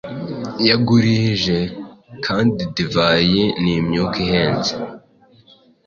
[0.67, 1.57] Yagurihije
[2.25, 4.73] kandi divayi nimyuka ihenze